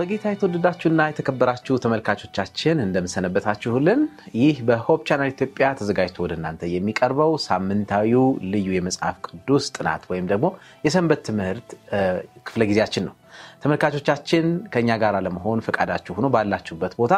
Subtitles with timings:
[0.00, 4.00] በጌታ የተወደዳችሁና የተከበራችሁ ተመልካቾቻችን እንደምሰነበታችሁልን።
[4.38, 10.48] ይህ በሆፕ ቻናል ኢትዮጵያ ተዘጋጅቶ ወደ እናንተ የሚቀርበው ሳምንታዊው ልዩ የመጽሐፍ ቅዱስ ጥናት ወይም ደግሞ
[10.84, 11.68] የሰንበት ትምህርት
[12.46, 13.14] ክፍለ ጊዜያችን ነው።
[13.64, 17.14] ተመልካቾቻችን ከእኛ ጋር ለመሆን ፈቃዳችሁ ሆኖ ባላችሁበት ቦታ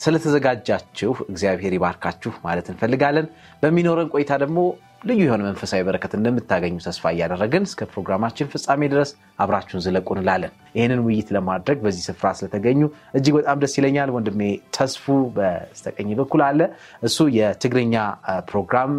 [0.00, 3.26] ስለተዘጋጃችሁ እግዚአብሔር ይባርካችሁ ማለት እንፈልጋለን።
[3.62, 4.58] በሚኖረን ቆይታ ደግሞ
[5.02, 11.00] ልዩ የሆነ መንፈሳዊ በረከት እንደምታገኙ ተስፋ እያደረግን እስከ ፕሮግራማችን ፍጻሜ ድረስ አብራችሁን ዝለቁ እንላለን። ይህንን
[11.04, 12.80] ውይይት ለማድረግ በዚህ ስፍራ ስለተገኙ
[13.18, 14.40] እጅግ በጣም ደስ ይለኛል። ወንድሜ
[14.76, 15.04] ተስፉ
[15.36, 16.60] በስተቀኝ በኩል አለ።
[17.02, 17.94] እሱ የትግርኛ
[18.50, 18.92] ፕሮግራም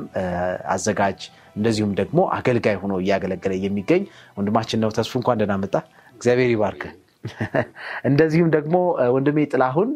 [0.75, 1.19] አዘጋጅ
[1.55, 4.03] እንደዚሁም ደግሞ አገልጋይ ሆኖ እያገለገለ የሚገኝ
[4.37, 5.75] ወንድማችን ነው። ተስፉ እንኳን ደህና መጣ።
[6.15, 6.83] እግዚአብሔር ይባርክ።
[8.09, 8.75] እንደዚሁም ደግሞ
[9.15, 9.89] ወንድሜ ጥላሁን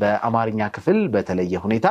[0.00, 1.86] በአማርኛ ክፍል በተለየ ሁኔታ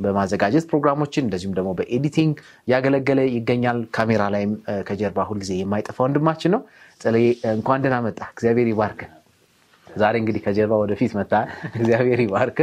[0.00, 2.34] በማዘጋጀት ፕሮግራሞችን እንደዚሁም ደግሞ በ editing
[2.68, 4.52] እያገለገለ ይገኛል። ካሜራ ላይም
[4.88, 6.62] ከጀርባ ሁልጊዜ የማይጠፋ ወንድማችን ነው።
[7.00, 7.16] ጥሌ
[7.54, 9.02] እንኳን ደህና መጣ። እግዚአብሔር ይባርክ።
[9.86, 11.32] ዛሬ እንግዲህ ከጀርባ ወደፊት መጣ።
[11.80, 12.58] እግዚአብሔር ይባርክ።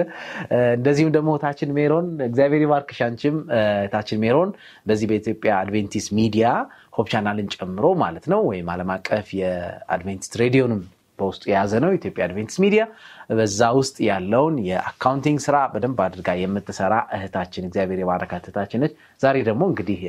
[0.78, 3.38] እንደዚሁም ደግሞ እህታችን ሜሮን እግዚአብሔር ይባርክ። ሻንችም
[3.94, 4.52] እህታችን ሜሮን
[4.88, 6.48] በዚህ በኢትዮጵያ አድቬንቲስት ሚዲያ
[6.98, 10.82] ሆፕ ቻናልን ጨምሮ ማለት ነው ወይም ዓለም አቀፍ የአድቬንቲስት ሬዲዮንም
[11.20, 12.84] በውስጡ የያዘ ነው። ኢትዮጵያ አድቬንቲስት ሚዲያ
[13.38, 19.38] በዛ ውስጥ ያለውን የ accounting ስራ በደንብ አድርጋ የምትሰራ እህታችን እግዚአብሔር የባረካት እህታችን ነች። ዛሬ
[19.50, 20.00] ደግሞ እንግዲህ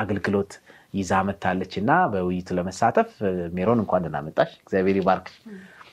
[0.00, 0.52] አገልግሎት
[0.94, 3.08] ይዛ መታለች እና በውይይቱ ለመሳተፍ
[3.56, 4.18] ሜሮን እንኳን ደህና
[4.60, 5.26] እግዚአብሔር ይባርክ።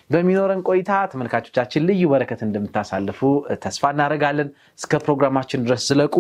[0.09, 3.19] በሚኖረን ቆይታ ተመልካቾቻችን ልዩ በረከት እንደምታሳልፉ
[3.63, 4.49] ተስፋ እናደርጋለን።
[4.79, 6.15] እስከ ፕሮግራማችን ድረስ ዝለቁ።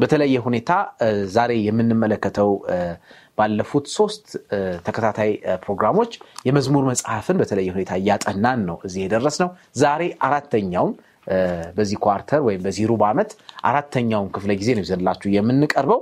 [0.00, 0.70] በተለየ ሁኔታ
[1.36, 2.50] ዛሬ የምንመለከተው
[3.38, 4.24] ባለፉት ሶስት
[4.86, 5.30] ተከታታይ
[5.64, 6.12] ፕሮግራሞች
[6.48, 9.50] የመዝሙር መጽሐፍን በተለየ ሁኔታ እያጠናን ነው እዚህ የደረስነው።
[9.82, 10.94] ዛሬ አራተኛውን
[11.76, 13.30] በዚህ ኳርተር ወይም በዚህ ሩብ ዓመት
[13.68, 16.00] አራተኛውን ክፍለ ጊዜ ነው ይዘንላችሁ የምንቀርበው።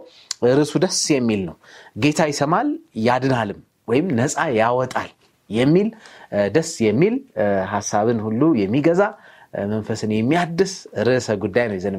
[0.53, 1.57] ርዕሱ ደስ የሚል ነው።
[2.05, 2.69] ጌታ ይሰማል
[3.07, 5.11] ያድናልም ወይም ነፃ ያወጣል
[5.51, 5.89] የሚል
[6.55, 7.15] ደስ የሚል
[7.73, 9.03] ሀሳብን ሁሉ የሚገዛ
[9.71, 10.73] መንፈስን የሚያድስ
[11.07, 11.95] ርዕሰ ጉዳይ ነው ይዘን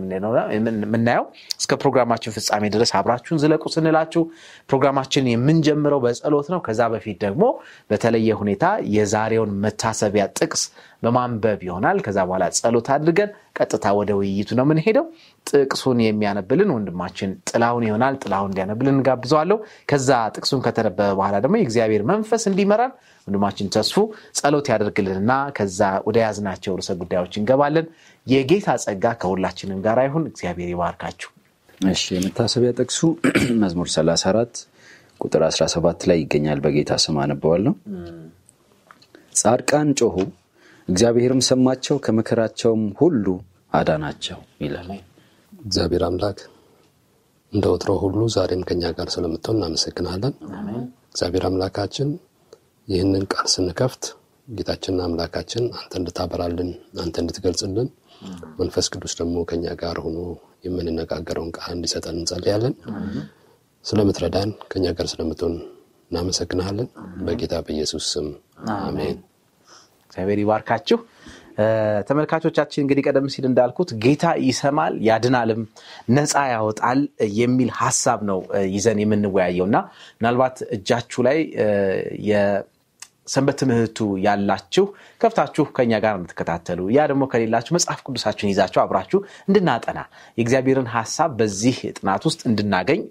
[0.84, 1.26] የምናየው።
[1.62, 4.24] እስከ ፕሮግራማችን ፍጻሜ ድረስ አብራችሁን ዝለቁ ስንላችሁ
[4.70, 7.44] ፕሮግራማችን የምንጀምረው በጸሎት ነው። ከዛ በፊት ደግሞ
[7.92, 8.66] በተለየ ሁኔታ
[8.96, 10.64] የዛሬውን መታሰቢያ ጥቅስ
[11.04, 15.06] በማንበብ ይሆናል። ከዛ በኋላ ጸሎት አድርገን ቀጥታ ወደ ውይይቱ ነው የምንሄደው።
[15.48, 19.58] ጥቅሱን የሚያነብልን ወንድማችን ጥላሁን ይሆናል። ጥላሁን እንዲያነብልን እንጋብዘዋለሁ።
[19.92, 22.94] ከዛ ጥቅሱን ከተነበበ በኋላ ደግሞ የእግዚአብሔር መንፈስ እንዲመራን
[23.28, 23.96] ወንድማችን ተስፉ
[24.40, 27.88] ጸሎት ያደርግልንና ከዛ ወደ ያዝናቸው ርዕሰ ጉዳዮች እንገባለን።
[28.28, 31.30] የጌታ ጸጋ ከሁላችንም ጋር ይሁን። እግዚአብሔር ይባርካችሁ።
[31.88, 33.00] እሺ፣ የመታሰቢያ ጥቅሱ
[33.64, 34.64] መዝሙር 34
[35.22, 37.74] ቁጥር 17 ላይ ይገኛል። በጌታ ስም አነበዋለሁ።
[39.36, 40.16] ጻድቃን ጮኹ፣
[40.88, 43.26] እግዚአብሔርም ሰማቸው፣ ከመከራቸውም ሁሉ
[43.74, 44.90] አዳናቸው ይላል።
[45.68, 46.38] እግዚአብሔር አምላክ
[47.54, 50.34] እንደ ወትሮ ሁሉ ዛሬም ከኛ ጋር ስለምትሆን እናመሰግናለን።
[51.10, 52.10] እግዚአብሔር አምላካችን
[52.88, 54.04] ይህንን ቃል ስንከፍት
[54.48, 56.70] ጌታችንና አምላካችን አንተ እንድታበራልን
[57.04, 57.88] አንተ እንድትገልጽልን
[58.60, 60.20] መንፈስ ቅዱስ ደግሞ ከኛ ጋር ሆኖ
[60.66, 62.76] የምንነጋገረውን ቃል እንዲሰጠን እንጸልያለን።
[63.86, 65.56] ስለምትረዳን ከኛ ጋር ስለምትሆን
[66.12, 66.88] እናመሰግናለን።
[67.26, 68.28] በጌታ በኢየሱስ ስም
[68.80, 69.18] አሜን።
[70.08, 71.00] እግዚአብሔር ይባርካችሁ።
[72.08, 75.62] ተመልካቾቻችን እንግዲህ ቀደም ሲል እንዳልኩት ጌታ ይሰማል ያድናልም
[76.18, 77.00] ነፃ ያወጣል
[77.40, 78.40] የሚል ሀሳብ ነው
[78.76, 79.80] ይዘን የምንወያየው እና
[80.20, 81.40] ምናልባት እጃችሁ ላይ
[83.28, 84.86] ሰንበት ትምህርቱ ያላችሁ
[85.22, 90.00] ከፍታችሁ ከኛ ጋር የምትከታተሉ ያ ደግሞ ከሌላችሁ መጽሐፍ ቅዱሳችሁን ይዛችሁ አብራችሁ እንድናጠና
[90.38, 93.02] የእግዚአብሔርን ሀሳብ በዚህ ጥናት ውስጥ እንድናገኝ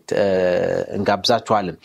[0.97, 1.77] እንጋብዛችኋለን።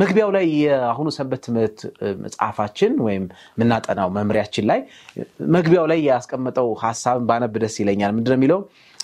[0.00, 1.78] መግቢያው ላይ የአሁኑ ሰንበት ትምህርት
[2.24, 3.24] መጽሐፋችን ወይም
[3.54, 4.82] የምናጠናው መምሪያችን ላይ
[5.56, 8.60] መግቢያው ላይ ያስቀመጠው ሀሳብን ባነብ ደስ ይለኛል። ምንድነው የሚለው?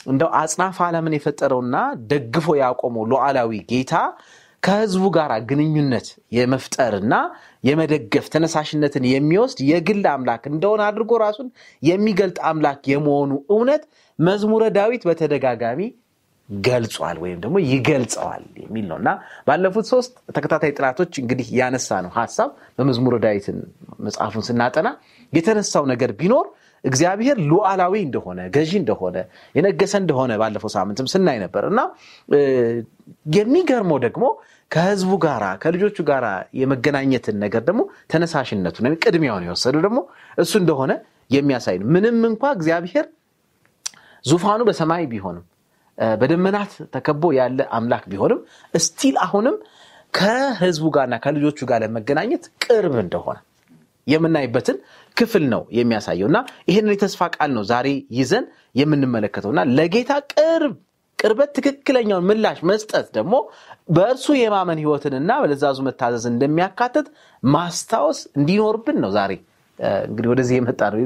[0.07, 1.77] እንደው አጽናፈ ዓለምን የፈጠረውና
[2.11, 3.95] ደግፎ ያቆመው ሉዓላዊ ጌታ
[4.63, 6.07] ከህዝቡ ጋር ግንኙነት
[6.37, 7.15] የመፍጠርና
[7.65, 11.49] የመደገፍ ተነሳሽነትን የሚወስድ የግል አምላክ እንደሆነ አድርጎ ራሱን
[11.83, 13.83] የሚገልጥ አምላክ የመሆኑ እውነት
[14.19, 15.81] መዝሙረ ዳዊት በተደጋጋሚ
[16.49, 19.11] ገልጿል ወይም ደግሞ ይገልጸዋል የሚል ነው። እና
[19.47, 22.49] ባለፉት ሶስት ተከታታይ ጥናቶች እንግዲህ ያነሳ ነው ሀሳብ
[22.79, 23.59] በመዝሙረ ዳዊትን
[24.07, 24.89] መጽሐፉን ስናጠና
[25.33, 26.47] የተነሳው ነገር ቢኖር
[26.85, 29.17] እግዚአብሔር ሉዓላዊ እንደሆነ ገዢ እንደሆነ
[29.55, 31.81] የነገሰ እንደሆነ ባለፈው ሳምንትም ስናይ ነበር። እና
[33.37, 34.25] የሚገርመው ደግሞ
[34.73, 36.25] ከህዝቡ ጋር ከልጆቹ ጋር
[36.61, 37.81] የመገናኘትን ነገር ደግሞ
[38.13, 39.99] ተነሳሽነቱን ቅድሚያውን የወሰዱ ደግሞ
[40.39, 40.93] እሱ እንደሆነ
[41.31, 43.07] የሚያሳይ ነው። ምንም እንኳ እግዚአብሔር
[44.25, 45.45] ዙፋኑ በሰማይ ቢሆንም
[46.21, 48.41] በደመናት ተከቦ ያለ አምላክ ቢሆንም
[48.75, 49.57] እስቲል አሁንም
[50.15, 53.39] ከህዝቡ ጋርና ከልጆቹ ጋር ለመገናኘት ቅርብ እንደሆነ
[54.07, 54.77] የምናይበትን
[55.17, 56.39] ክፍል ነው የሚያሳየው እና
[56.71, 58.47] ይህንን የተስፋ ቃል ነው ዛሬ ይዘን
[58.81, 60.75] የምንመለከተው እና ለጌታ ቅርብ
[61.19, 63.35] ቅርበት ትክክለኛውን ምላሽ መስጠት ደግሞ
[63.89, 67.09] በእርሱ የማመን ህይወትንና በለዛዙ መታዘዝ እንደሚያካትት
[67.43, 69.33] ማስታወስ እንዲኖርብን ነው ዛሬ።
[70.05, 70.99] እንግዲህ ወደዚህ የመጣ ነው።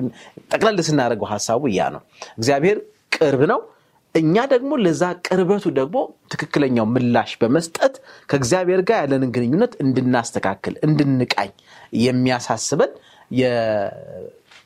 [0.52, 2.02] ጠቅለል ስናደርገው ሀሳቡ እያ ነው።
[2.38, 2.78] እግዚአብሔር
[3.16, 3.60] ቅርብ ነው።
[4.14, 5.96] እኛ ደግሞ ለዛ ቅርበቱ ደግሞ
[6.32, 7.94] ትክክለኛው ምላሽ በመስጠት
[8.30, 11.50] ከእግዚአብሔር ጋር ያለንን ግንኙነት እንድናስተካክል እንድንቃኝ
[12.04, 12.92] የሚያሳስበን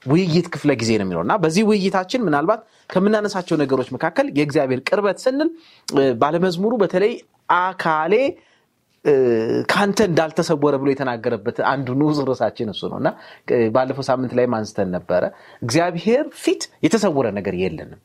[0.06, 2.60] የውይይት ክፍለ ጊዜ ነው የሚለው እና በዚህ ውይይታችን ምናልባት
[2.90, 5.50] ከምናነሳቸው ነገሮች መካከል የእግዚአብሔር ቅርበት ስንል
[6.22, 7.12] ባለመዝሙሩ በተለይ
[7.58, 8.14] አካሌ
[9.70, 13.10] ከአንተ እንዳልተሰወረ ብሎ የተናገረበት አንዱ ንዑስ ርዕሳችን እሱ ነው እና
[13.76, 15.22] ባለፈው ሳምንት ላይ አንስተን ነበረ።
[15.62, 18.00] እግዚአብሔር ፊት የተሰወረ ነገር የለንም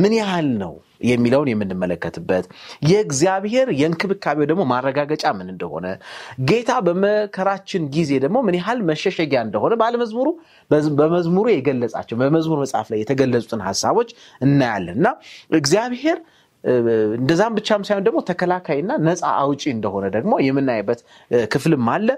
[0.00, 0.72] ምን ያህል ነው
[1.06, 2.44] የሚለውን የምንመለከትበት
[2.90, 5.86] የእግዚአብሔር የእንክብካቤው ደግሞ ማረጋገጫ ምን እንደሆነ
[6.48, 10.28] ጌታ በመከራችን ጊዜ ደግሞ ምን ያህል መሸሸጊያ እንደሆነ ባለመዝሙሩ
[11.00, 14.10] በመዝሙሩ የገለጻቸው በመዝሙር መጽሐፍ ላይ የተገለጹትን ሀሳቦች
[14.40, 15.10] እናያለን። እና
[15.58, 16.18] እግዚአብሔር
[17.18, 21.00] እንደዛም ብቻም ሳይሆን ደግሞ ተከላካይና ነፃ አውጪ እንደሆነ ደግሞ የምናይበት
[21.52, 22.08] ክፍልም አለ።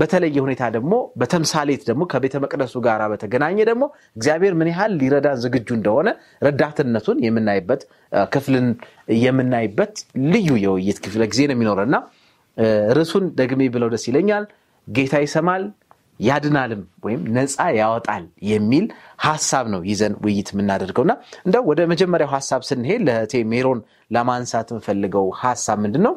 [0.00, 3.84] በተለየ ሁኔታ ደግሞ በተምሳሌት ደግሞ ከቤተ መቅደሱ ጋር በተገናኘ ደግሞ
[4.16, 6.08] እግዚአብሔር ምን ያህል ሊረዳን ዝግጁ እንደሆነ
[6.46, 7.82] ረዳትነቱን የምናይበት
[8.34, 8.68] ክፍልን
[9.22, 9.94] የምናይበት
[10.34, 11.96] ልዩ የውይይት ክፍለ ጊዜ ነው የሚኖረና
[12.96, 14.44] ርዕሱን ደግሜ ብለው ደስ ይለኛል።
[14.88, 15.62] ጌታ ይሰማል
[16.20, 18.86] ያድናልም ወይም ነፃ ያወጣል የሚል
[19.24, 21.12] ሀሳብ ነው ይዘን ውይይት የምናደርገውና
[21.46, 23.80] እንደው ወደ መጀመሪያው ሀሳብ ስንሄድ ለእህቴ ሜሮን
[24.16, 26.14] ለማንሳት የምፈልገው ሀሳብ ምንድን ነው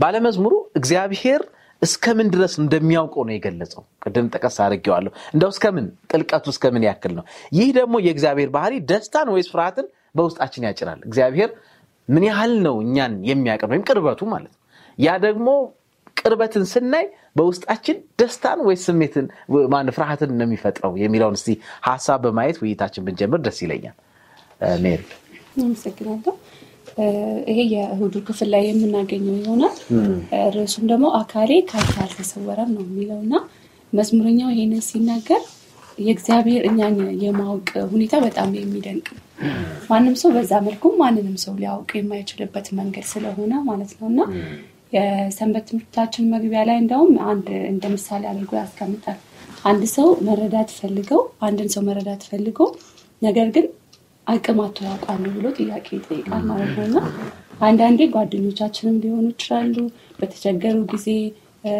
[0.00, 1.42] ባለመዝሙሩ እግዚአብሔር
[1.82, 5.86] እስከምን ድረስ እንደሚያውቀው ነው የገለጸው። ቅድም ጠቀስ አድርጌዋለሁ። እንደው እስከምን?
[6.10, 7.24] ጥልቀቱ እስከምን ያክል ነው?
[7.52, 11.00] ይህ ደግሞ የእግዚአብሔር ባህሪ ደስታን ወይስ ፍርሃትን በውስጣችን ያጭራል?
[11.08, 11.50] እግዚአብሔር
[12.08, 14.60] ምን ያህል ነው እኛን የሚያቀር ወይም ቅርበቱ ማለት ነው።
[14.98, 15.48] ያ ደግሞ
[16.20, 17.06] ቅርበትን ስናይ
[17.36, 19.26] በውስጣችን ደስታን ወይ ስሜትን
[19.72, 21.50] ማን ፍርሃትን ነው የሚፈጥረው የሚለውን እስቲ
[21.88, 23.96] ሀሳብ በማየት ውይይታችን ብንጀምር ደስ ይለኛል።
[24.84, 25.02] ሜሪ
[25.62, 26.34] አመሰግናለሁ።
[27.50, 29.74] ይሄ የእሁዱ ክፍል ላይ የምናገኘው ይሆናል።
[30.54, 33.34] ርዕሱም ደግሞ አካሌ ካንተ አልተሰወረም ነው የሚለው እና
[33.92, 35.42] መዝሙረኛው ይሄንን ሲናገር
[35.98, 39.22] የእግዚአብሔር እኛን የማወቅ ሁኔታ በጣም የሚደንቅ ነው።
[39.90, 44.20] ማንም ሰው በዛ መልኩም ማንንም ሰው ሊያውቅ የማይችልበት መንገድ ስለሆነ ማለት ነው እና
[44.92, 49.18] የሰንበት ትምህርታችን መግቢያ ላይ እንደውም አንድ እንደ ምሳሌ አድርጎ ያስቀምጣል።
[49.64, 52.68] አንድ ሰው መረዳት ፈልገው አንድን ሰው መረዳት ፈልገው
[53.22, 53.66] ነገር ግን
[54.26, 56.98] አቅማቶ ያውቃሉ ብሎ ጥያቄ ይጠይቃል ማለት ነው። እና
[57.60, 59.76] አንዳንዴ ጓደኞቻችንም ሊሆኑ ይችላሉ።
[60.18, 61.06] በተቸገሩ ጊዜ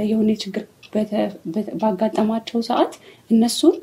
[0.06, 0.64] የሆነ ችግር
[1.82, 2.92] ባጋጠማቸው ሰዓት
[3.30, 3.74] እነሱን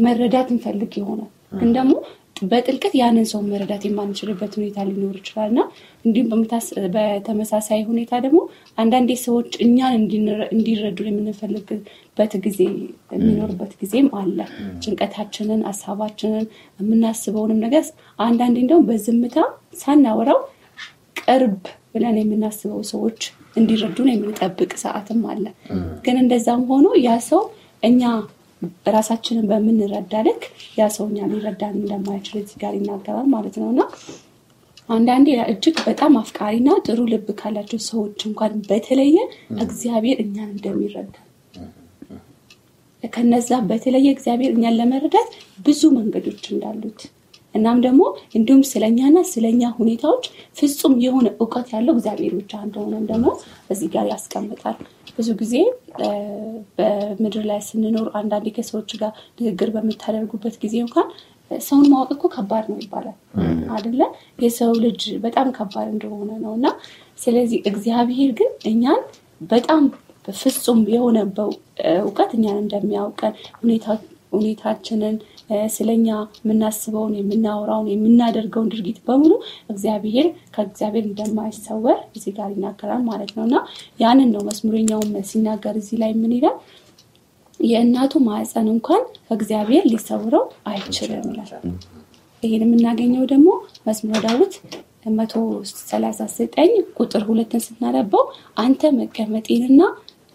[0.00, 1.94] መረዳት እንፈልግ ይሆናል። ግን ደግሞ
[2.42, 5.60] በጥልቀት ያንን ሰው መረዳት የማንችልበት ሁኔታ ሊኖር ይችላል እና
[6.04, 6.42] እንዲሁም
[6.96, 8.40] በተመሳሳይ ሁኔታ ደግሞ
[8.78, 9.94] አንዳንዴ ሰዎች እኛን
[10.52, 12.58] እንዲረዱ የምንፈልግበት ጊዜ
[13.16, 14.38] የሚኖርበት ጊዜም አለ።
[14.84, 16.46] ጭንቀታችንን ሀሳባችንን
[16.80, 17.84] የምናስበውንም ነገር
[18.20, 19.36] አንዳንዴ እንደውም በዝምታ
[19.82, 20.40] ሳናወራው
[21.22, 21.62] ቅርብ
[21.94, 23.20] ብለን የምናስበው ሰዎች
[23.56, 25.44] እንዲረዱን የምንጠብቅ ሰዓትም አለ።
[26.04, 27.42] ግን እንደዛም ሆኖ ያ ሰው
[27.82, 28.02] እኛ
[28.94, 30.42] ራሳችንን በምንረዳ ልክ
[30.78, 33.82] ያ ሰው ሊረዳን እንደማይችል እዚህ ጋር ይናገራል ማለት ነው። እና
[34.88, 39.16] አንዳንዴ እጅግ በጣም አፍቃሪና ጥሩ ልብ ካላቸው ሰዎች እንኳን በተለየ
[39.64, 41.14] እግዚአብሔር እኛን እንደሚረዳ።
[43.02, 45.30] ከነዛ በተለየ እግዚአብሔር እኛን ለመረዳት
[45.66, 47.00] ብዙ መንገዶች እንዳሉት
[47.54, 48.02] እናም ደግሞ
[48.34, 50.24] እንዲሁም ስለኛና ስለኛ ሁኔታዎች
[50.56, 53.26] ፍጹም የሆነ እውቀት ያለው እግዚአብሔር ብቻ እንደሆነም ደግሞ
[53.70, 54.76] እዚህ ጋር ያስቀምጣል።
[55.16, 55.54] ብዙ ጊዜ
[56.78, 61.08] በምድር ላይ ስንኖር አንዳንዴ ከሰዎች ጋር ንግግር በምታደርጉበት ጊዜ እንኳን
[61.50, 63.16] ሰውን ማወቅ እኮ ከባድ ነው ይባላል።
[63.74, 64.00] አደለ
[64.38, 66.66] የሰው ልጅ በጣም ከባድ እንደሆነ ነው እና
[67.18, 69.02] ስለዚህ እግዚአብሔር ግን እኛን
[69.50, 69.82] በጣም
[70.34, 71.18] ፍጹም የሆነ
[72.00, 73.34] እውቀት እኛን እንደሚያውቀን
[74.32, 75.16] ሁኔታችንን
[75.74, 76.06] ስለኛ
[76.38, 79.32] የምናስበውን የምናወራውን የምናደርገውን ድርጊት በሙሉ
[79.70, 83.56] እግዚአብሔር ከእግዚአብሔር እንደማይሰወር እዚህ ጋር ይናገራል ማለት ነው። እና
[84.00, 86.56] ያንን ነው መስሙረኛውም ሲናገር እዚህ ላይ ምን ይላል?
[87.60, 91.52] የእናቱ ማዕፀን እንኳን ከእግዚአብሔር ሊሰውረው አይችልም ይላል።
[92.42, 93.48] ይህን የምናገኘው ደግሞ
[93.86, 94.54] መስሙረ ዳዊት
[95.12, 95.32] መቶ
[95.84, 98.24] ሰላሳ ዘጠኝ ቁጥር ሁለትን ስናነበው
[98.56, 99.80] አንተ መቀመጤንና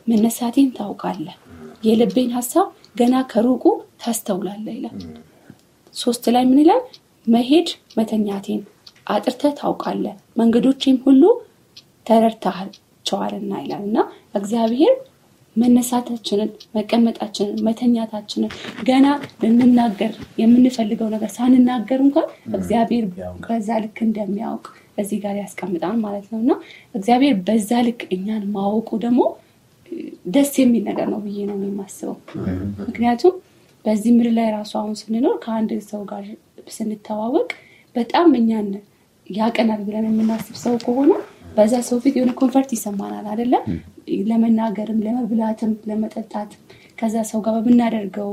[0.08, 1.36] መነሳቴን ታውቃለህ።
[1.84, 3.64] የልቤን ሀሳብ ገና ከሩቁ
[4.02, 4.96] ታስተውላለ ይላል።
[5.96, 6.82] ሶስት ላይ ምን ይላል?
[7.28, 8.62] መሄድ መተኛቴን
[9.08, 10.06] አጥርተ ታውቃለ
[10.40, 11.24] መንገዶቼም ሁሉ
[12.08, 13.98] ተረድታቸዋልና ይላል። እና
[14.36, 14.94] እግዚአብሔር
[15.56, 18.52] መነሳታችንን፣ መቀመጣችንን፣ መተኛታችንን
[18.88, 19.06] ገና
[19.44, 20.12] ልንናገር
[20.42, 23.06] የምንፈልገው ነገር ሳንናገር እንኳን እግዚአብሔር
[23.46, 24.66] በዛ ልክ እንደሚያውቅ
[24.98, 26.52] እዚህ ጋር ያስቀምጣል ማለት ነው። እና
[26.96, 29.22] እግዚአብሔር በዛ ልክ እኛን ማወቁ ደግሞ
[30.34, 32.16] ደስ የሚል ነገር ነው ብዬ ነው የማስበው።
[32.82, 33.36] ምክንያቱም
[33.86, 36.24] በዚህ ምድር ላይ ራሱ አሁን ስንኖር ከአንድ ሰው ጋር
[36.68, 37.50] ስንተዋወቅ
[37.96, 38.68] በጣም እኛን
[39.30, 41.12] ያቀናል ብለን የምናስብ ሰው ከሆነ
[41.56, 43.64] በዛ ሰው ፊት የሆነ comfort ይሰማናል አይደለም።
[44.30, 46.62] ለመናገርም፣ ለመብላትም፣ ለመጠጣትም
[47.00, 48.30] ከዛ ሰው ጋር በምናደርገው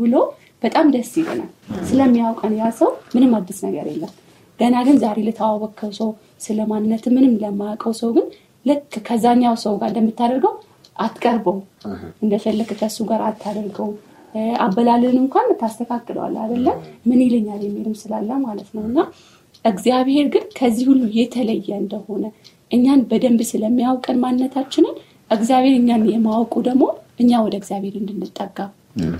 [0.00, 0.14] ውሎ
[0.62, 1.50] በጣም ደስ ይለናል።
[1.88, 4.12] ስለሚያውቀን ያ ሰው ምንም አዲስ ነገር የለም።
[4.58, 6.08] ገና ግን ዛሬ ለተዋወቅከው ሰው
[6.40, 8.26] ስለ ማንነት ምንም ለማያውቀው ሰው ግን
[8.66, 10.54] ልክ ከዛኛው ሰው ጋር እንደምታደርገው
[10.96, 11.56] አትቀርበው፣
[12.22, 13.90] እንደፈለግ ከሱ ጋር አታደርገው።
[14.64, 16.76] አበላልን እንኳን ታስተካክለዋል አይደለም
[17.08, 18.98] ምን ይለኛል የሚልም ስላለ ማለት ነው። እና
[19.64, 22.24] እግዚአብሔር ግን ከዚህ ሁሉ የተለየ እንደሆነ
[22.70, 24.94] እኛን በደንብ ስለሚያውቀን ማንነታችንን
[25.30, 26.84] እግዚአብሔር እኛን የማወቁ ደግሞ
[27.20, 28.58] እኛ ወደ እግዚአብሔር እንድንጠጋ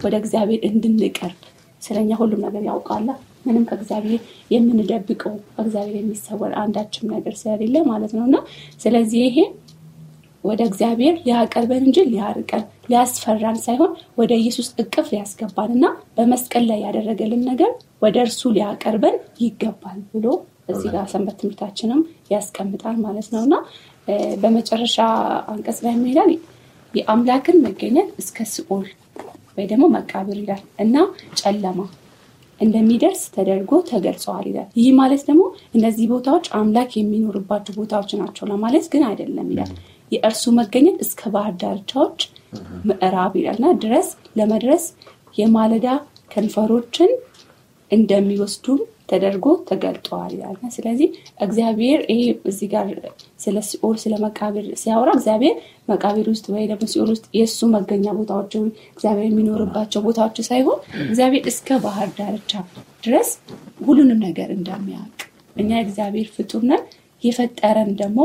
[0.04, 1.40] ወደ እግዚአብሔር እንድንቀርብ
[1.82, 3.08] ስለኛ ሁሉም ነገር ያውቃላ።
[3.44, 4.20] ምንም ከእግዚአብሔር
[4.50, 8.36] የምንደብቀው ከእግዚአብሔር የሚሰወር አንዳችም ነገር ስለሌለ ማለት ነው እና
[8.84, 9.38] ስለዚህ ይሄ
[10.44, 17.42] ወደ እግዚአብሔር ሊያቀርበን እንጂ ሊያርቀን ሊያስፈራን ሳይሆን ወደ ኢየሱስ እቅፍ ሊያስገባን እና በመስቀል ላይ ያደረገልን
[17.50, 20.26] ነገር ወደ እርሱ ሊያቀርበን ይገባል ብሎ
[20.68, 22.00] እዚህ ጋር ሰንበት ትምህርታችንም
[22.32, 23.54] ያስቀምጣል ማለት ነው እና
[24.42, 24.96] በመጨረሻ
[25.52, 26.30] አንቀጽ ላይ ይላል?
[26.94, 28.86] የአምላክን መገኘት እስከ ሲኦል
[29.56, 30.96] ወይ ደግሞ መቃብር ይላል እና
[31.40, 31.78] ጨለማ
[32.60, 35.42] እንደሚደርስ ተደርጎ ተገልጸዋል ይላል። ይህ ማለት ደግሞ
[35.76, 39.72] እነዚህ ቦታዎች አምላክ የሚኖርባቸው ቦታዎች ናቸው ለማለት ግን አይደለም ይላል።
[40.12, 42.20] የእርሱ መገኘት እስከ ባህር ዳርቻዎች
[42.88, 44.84] ምዕራብ ይላልና ድረስ ለመድረስ
[45.38, 45.86] የማለዳ
[46.30, 47.10] ከንፈሮችን
[47.90, 51.08] እንደሚወስዱም ተደርጎ ተገልጠዋል ይላል። ስለዚህ
[51.46, 52.86] እግዚአብሔር ይሄ እዚህ ጋር
[53.40, 55.54] ስለ ሲኦል ስለ መቃብር ሲያወራ እግዚአብሔር
[55.90, 58.52] መቃብር ውስጥ ወይ ደግሞ ሲኦል ውስጥ የእሱ መገኛ ቦታዎች
[58.92, 62.52] እግዚአብሔር የሚኖርባቸው ቦታዎች ሳይሆን እግዚአብሔር እስከ ባህር ዳርቻ
[63.04, 63.30] ድረስ
[63.86, 65.20] ሁሉንም ነገር እንደሚያውቅ
[65.56, 66.82] እኛ እግዚአብሔር ፍጡር ነን።
[67.22, 68.20] የፈጠረን ደግሞ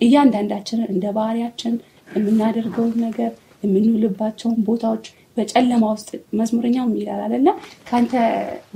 [0.00, 1.74] እያንዳንዳችንን እንደ ባህሪያችን
[2.16, 3.30] የምናደርገውን ነገር
[3.64, 5.04] የምንውልባቸውን ቦታዎች
[5.36, 7.46] በጨለማ ውስጥ መዝሙረኛው ይላል አለ
[7.88, 8.14] ከአንተ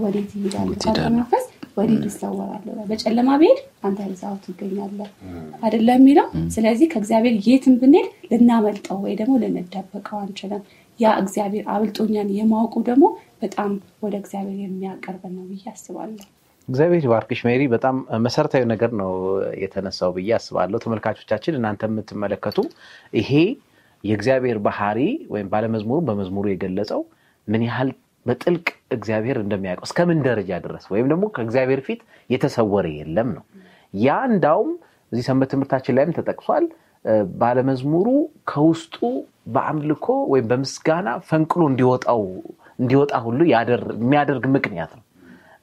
[0.02, 0.68] ወዴት ይሄዳል
[1.16, 1.44] መንፈስ
[1.76, 5.08] ወዴት ይሰወራለሁ በጨለማ ብሄድ አንተ እዛው ትገኛለህ
[5.62, 6.26] አደለ የሚለው?
[6.54, 10.62] ስለዚህ ከእግዚአብሔር የትም ብንሄድ ልናመልጠው ወይ ደግሞ ልንደበቀው አንችልም።
[11.00, 13.04] ያ እግዚአብሔር አብልጦኛን የማወቁ ደግሞ
[13.42, 13.70] በጣም
[14.02, 16.26] ወደ እግዚአብሔር የሚያቀርበን ነው ብዬ አስባለሁ።
[16.68, 19.10] እግዚአብሔር ባርክሽ ሜሪ። በጣም መሰረታዊ ነገር ነው
[19.62, 22.58] የተነሳው ብዬ አስባለሁ። ተመልካቾቻችን እናንተ የምትመለከቱ
[23.14, 23.30] ይሄ
[24.04, 25.00] የእግዚአብሔር ባህሪ
[25.30, 27.02] ወይም ባለመዝሙሩ በመዝሙሩ የገለጸው
[27.48, 27.90] ምን ያህል
[28.26, 28.66] በጥልቅ
[28.96, 30.84] እግዚአብሔር እንደሚያውቀው እስከምን ደረጃ ድረስ?
[30.92, 32.00] ወይም ደግሞ ከእግዚአብሔር ፊት
[32.30, 33.44] የተሰወረ የለም ነው።
[33.94, 34.70] ያ እንዳውም
[35.12, 36.66] እዚህ ሰንበት ትምህርታችን ላይም ተጠቅሷል።
[37.40, 38.06] ባለመዝሙሩ
[38.50, 38.96] ከውስጡ
[39.54, 41.62] በአምልኮ ወይም በምስጋና ፈንቅሎ
[42.78, 45.04] እንዲወጣ ሁሉ የሚያደርግ ምክንያት ነው።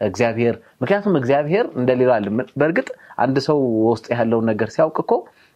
[0.01, 2.12] እግዚአብሔር ምክንያቱም እግዚአብሔር እንደሌላ
[2.60, 2.88] በእርግጥ
[3.24, 5.13] አንድ ሰው ውስጥ ያለውን ነገር ሲያውቅ እኮ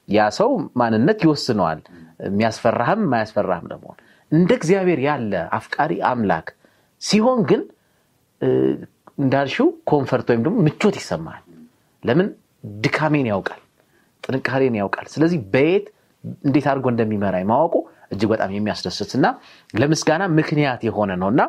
[0.08, 0.50] ያ ሰው
[0.82, 1.80] ማንነት ይወስነዋል።
[2.28, 3.88] የሚያስፈራህም የማያስፈራህም ደግሞ።
[4.32, 6.48] እንደ እግዚአብሔር ያለ አፍቃሪ አምላክ
[7.06, 7.62] ሲሆን ግን
[9.18, 11.42] እንዳልሽው comfort ወይም ደግሞ ምቾት ይሰማል።
[12.04, 12.28] ለምን?
[12.82, 13.62] ድካሜን ያውቃል
[14.24, 15.86] ጥንካሬን ያውቃል። ስለዚህ በየት
[16.44, 17.74] እንዴት አድርጎ እንደሚመራ ማወቁ
[18.12, 19.28] እጅግ በጣም የሚያስደስት እና
[19.74, 21.42] ለምስጋና ምክንያት የሆነ ነው እና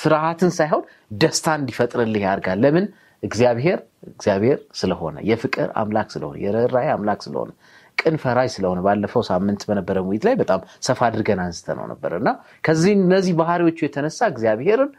[0.00, 0.84] ፍርሃትን ሳይሆን
[1.20, 2.86] ደስታ እንዲፈጥርልህ ያርጋል ለምን?
[3.22, 3.78] እግዚአብሔር
[4.10, 7.50] እግዚአብሔር ስለሆነ የፍቅር አምላክ ስለሆነ የርኅራኄ አምላክ ስለሆነ
[7.98, 12.28] ቅን ፈራጅ ስለሆነ ባለፈው ሳምንት በነበረ ውይይት ላይ በጣም ሰፋ አድርገን አንስተ ነው ነበር እና
[12.64, 14.90] ከዚህ እነዚህ ባህሪዎቹ የተነሳ እግዚአብሔርን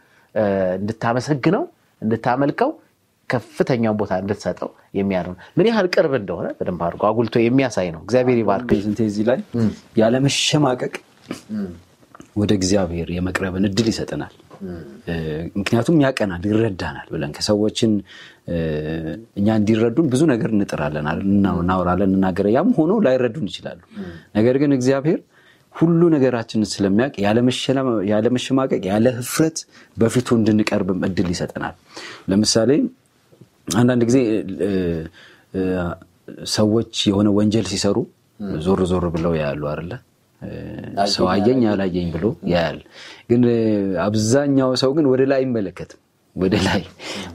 [0.74, 1.64] እንድታመሰግነው
[2.02, 2.70] እንድታመልከው
[3.30, 8.70] ከፍተኛውን ቦታ እንድትሰጠው የሚያደርግ ምን ያህል ቅርብ እንደሆነ በደንብ አድርጎ አጉልቶ የሚያሳይ ነው። እግዚአብሔር ይባርክ።
[9.06, 9.40] እዚህ ላይ
[10.00, 10.94] ያለመሸማቀቅ
[12.36, 14.34] ወደ እግዚአብሔር የመቅረብን እድል ይሰጠናል
[15.58, 17.92] ምክንያቱም ያቀናል ይረዳናል ብለን ከሰዎችን
[19.38, 21.06] እኛ እንዲረዱን ብዙ ነገር እንጥራለን
[21.58, 23.80] እናወራለን እናገረ ያም ሆኖ ላይረዱን ይችላሉ።
[24.38, 25.20] ነገር ግን እግዚአብሔር
[25.74, 27.16] ሁሉ ነገራችንን ስለሚያውቅ
[28.12, 29.58] ያለመሸማቀቅ ያለ ህፍረት
[29.96, 31.74] በፊቱ እንድንቀርብም እድል ይሰጠናል።
[32.30, 32.70] ለምሳሌ
[33.76, 34.18] አንዳንድ ጊዜ
[36.54, 37.98] ሰዎች የሆነ ወንጀል ሲሰሩ
[38.64, 39.90] ዞር ዞር ብለው ያያሉ አለ
[41.14, 42.78] ሰው አየኝ አላየኝ ብሎ ያያል።
[43.30, 43.42] ግን
[44.06, 46.00] አብዛኛው ሰው ግን ወደ ላይ አይመለከትም።
[46.36, 46.82] ወደ ላይ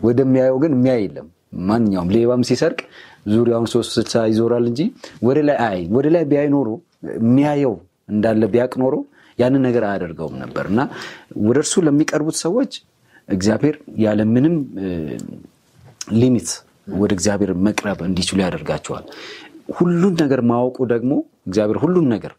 [0.04, 1.28] ወደሚያየው ግን የሚያይ የለም።
[1.64, 2.80] ማንኛውም ሌባም ሲሰርቅ
[3.34, 4.82] ዙሪያውን ሶስት ስልሳ ይዞራል እንጂ
[5.28, 6.70] ወደ ላይ አይ ወደ ላይ ቢያይ ኖሮ
[7.18, 7.76] የሚያየው
[8.10, 8.96] እንዳለ ቢያቅ ኖሮ
[9.40, 10.80] ያንን ነገር አያደርገውም ነበር። እና
[11.46, 12.74] ወደ እርሱ ለሚቀርቡት ሰዎች
[13.30, 14.56] እግዚአብሔር ያለምንም
[16.16, 16.50] ሊሚት
[17.02, 19.06] ወደ እግዚአብሔር መቅረብ እንዲችሉ ያደርጋቸዋል
[19.70, 21.14] ሁሉን ነገር ማወቁ ደግሞ
[21.48, 22.34] እግዚአብሔር ሁሉን ነገር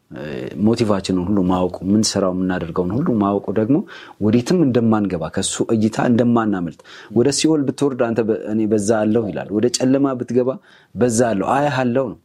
[0.66, 3.76] ሞቲቫችንን ሁሉ ማወቁ ምንሰራው የምናደርገውን ሁሉ ማወቁ ደግሞ
[4.24, 6.80] ወዴትም እንደማንገባ ከሱ እይታ እንደማናመልጥ
[7.18, 8.20] ወደ ሲኦል ብትወርድ አንተ
[8.52, 10.50] እኔ በዛ አለሁ ይላል። ወደ ጨለማ ብትገባ
[10.94, 12.18] በዛ አለሁ አያሃለሁ ነው።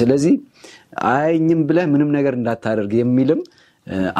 [0.00, 0.34] ስለዚህ
[1.10, 3.42] አያኝም ብለህ ምንም ነገር እንዳታደርግ የሚልም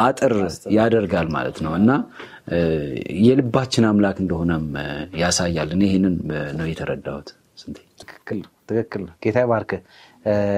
[0.05, 0.33] አጥር
[0.77, 1.91] ያደርጋል ማለት ነው እና
[3.25, 4.65] የልባችን አምላክ እንደሆነም
[5.21, 6.15] ያሳያል። እኔ ይህንን
[6.57, 7.29] ነው የተረዳሁት።
[8.01, 8.41] ትክክል
[9.01, 9.71] ነው። ጌታ ባርክ።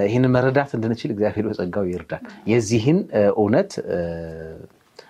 [0.08, 3.00] ይህንን መረዳት እንድንችል እግዚአብሔር በጸጋው ይርዳል። የዚህን
[3.36, 3.72] እውነት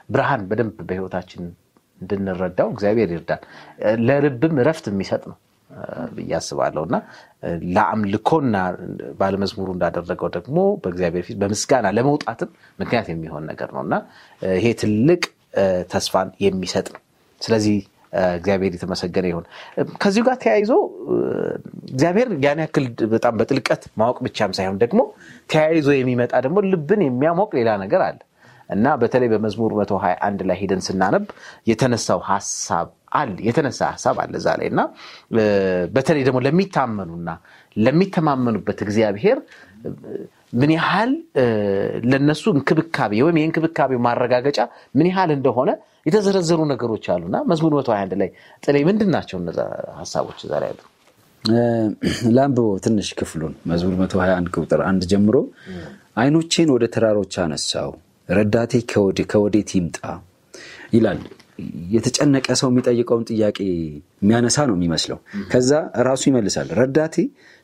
[0.10, 1.44] ብርሃን በደንብ በህይወታችን
[2.02, 3.42] እንድንረዳው እግዚአብሔር ይርዳል።
[4.08, 5.38] ለልብም እረፍት የሚሰጥ ነው
[6.16, 6.96] ብዬ አስባለሁ እና
[7.76, 8.56] ለአምልኮና
[9.20, 12.50] ባለመዝሙሩ እንዳደረገው ደግሞ በእግዚአብሔር ፊት በምስጋና ለመውጣትም
[12.80, 13.96] ምክንያት የሚሆን ነገር ነው እና
[14.42, 15.24] ይሄ ትልቅ
[15.92, 17.02] ተስፋን የሚሰጥ ነው።
[17.42, 17.76] ስለዚህ
[18.36, 19.46] እግዚአብሔር የተመሰገነ ይሁን።
[20.04, 20.72] ከዚሁ ጋር ተያይዞ
[21.94, 25.02] እግዚአብሔር ያን ያክል በጣም በጥልቀት ማወቅ ብቻም ሳይሆን ደግሞ
[25.54, 28.20] ተያይዞ የሚመጣ ደግሞ ልብን የሚያሞቅ ሌላ ነገር አለ
[28.70, 31.26] እና በተለይ በመዝሙር 121 ላይ ሄደን ስናነብ
[31.68, 34.82] የተነሳው ሀሳብ አለ የተነሳ ሀሳብ አለ እዛ ላይ እና
[35.96, 37.30] በተለይ ደግሞ ለሚታመኑና
[37.76, 39.40] ለሚተማመኑበት እግዚአብሔር
[40.54, 41.12] ምን ያህል
[42.12, 44.60] ለነሱ እንክብካቤ ወይም የእንክብካቤው ማረጋገጫ
[44.98, 45.70] ምን ያህል እንደሆነ
[46.08, 48.30] የተዘረዘሩ ነገሮች አሉና መዝሙር 121 ላይ
[48.64, 49.60] ጥሌ ምንድን ናቸው እነዛ
[50.02, 50.82] ሀሳቦች እዛ ላይ ያሉ?
[52.36, 55.36] ለአንብቦ ትንሽ ክፍሉን መዝሙር 121 ቁጥር አንድ ጀምሮ
[56.22, 57.92] አይኖቼን ወደ ተራሮች አነሳው
[58.30, 58.74] ረዳቴ
[59.32, 60.00] ከወዴት ይምጣ
[60.96, 61.20] ይላል።
[61.94, 63.58] የተጨነቀ ሰው የሚጠይቀውን ጥያቄ
[64.22, 65.20] የሚያነሳ ነው የሚመስለው።
[65.52, 65.72] ከዛ
[66.08, 67.16] ራሱ ይመልሳል። ረዳቴ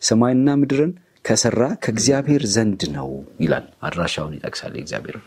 [0.01, 0.91] ሰማይና ምድርን
[1.25, 3.09] ከሰራ ከእግዚአብሔር ዘንድ ነው
[3.43, 5.25] ይላል። አድራሻውን ይጠቅሳል እግዚአብሔርን።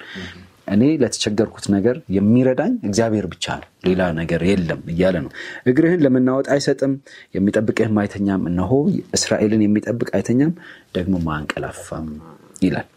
[0.75, 5.31] እኔ ለተቸገርኩት ነገር የሚረዳኝ እግዚአብሔር ብቻ ነው፣ ሌላ ነገር የለም እያለ ነው።
[5.71, 6.93] እግርህን ለመናወጥ አይሰጥም፣
[7.37, 8.73] የሚጠብቅህም አይተኛም። እነሆ
[9.19, 10.53] እስራኤልን የሚጠብቅ አይተኛም፣
[10.97, 12.09] ደግሞ ማንቀላፋም
[12.65, 12.89] ይላል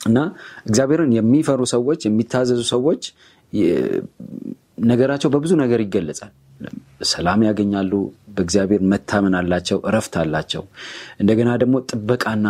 [0.00, 0.18] እና
[0.66, 3.02] እግዚአብሔርን የሚፈሩ ሰዎች የሚታዘዙ ሰዎች
[4.86, 6.32] ነገራቸው በብዙ ነገር ይገለጻል።
[7.06, 7.92] ሰላም ያገኛሉ።
[8.36, 10.62] በእግዚአብሔር መታመን አላቸው። እረፍት አላቸው።
[11.20, 12.46] እንደገና ደግሞ ጥበቃና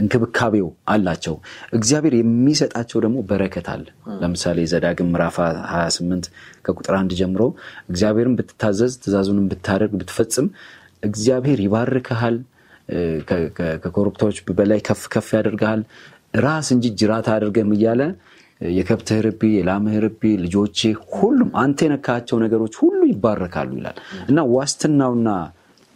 [0.00, 1.36] እንክብካቤው አላቸው።
[1.76, 3.86] እግዚአብሔር የሚሰጣቸው ደግሞ በረከት አለ።
[4.22, 5.38] ለምሳሌ ዘዳግም ምዕራፍ
[5.72, 6.30] 28
[6.66, 7.42] ከቁጥር አንድ ጀምሮ
[7.90, 10.48] እግዚአብሔርን ብትታዘዝ ትእዛዙንም ብታደርግ ብትፈጽም
[11.02, 12.38] እግዚአብሔር ይባርክሃል፣
[13.82, 15.82] ከኮረብታዎች በላይ ከፍ ከፍ ያደርግሃል፣
[16.44, 18.02] ራስ እንጂ ጅራት አድርገም እያለ
[18.60, 20.80] የከብትህ ርቢ፣ የላምህ ርቢ፣ ልጆቼ
[21.12, 23.96] ሁሉም አንተ የነካቸው ነገሮች ሁሉ ይባረካሉ ይላል
[24.28, 25.28] እና ዋስትናውና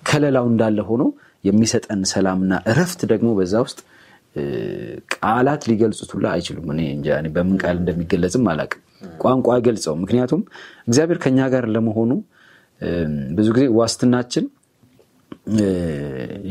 [0.03, 1.03] ከለላው እንዳለ ሆኖ
[1.45, 3.81] የሚሰጠን ሰላምና እረፍት ደግሞ በዛ ውስጥ
[5.15, 6.81] ቃላት ሊገልጹት ሁላ አይችሉም። እኔ
[7.35, 8.81] በምን ቃል እንደሚገለጽም አላውቅም።
[9.23, 10.43] ቋንቋ አይገልጸው። ምክንያቱም
[10.89, 12.11] እግዚአብሔር ከኛ ጋር ለመሆኑ
[13.37, 14.45] ብዙ ጊዜ ዋስትናችን